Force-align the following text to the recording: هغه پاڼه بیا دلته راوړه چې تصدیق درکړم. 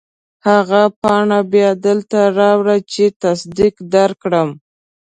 هغه 0.47 0.81
پاڼه 1.01 1.39
بیا 1.53 1.69
دلته 1.87 2.19
راوړه 2.39 2.77
چې 2.91 3.03
تصدیق 3.23 3.75
درکړم. 3.93 4.49